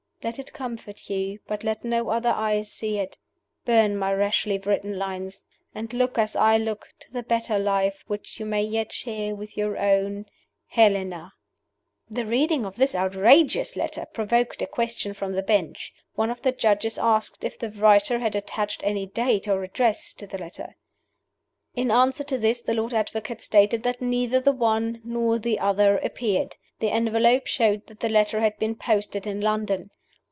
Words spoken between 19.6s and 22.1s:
address to her letter. In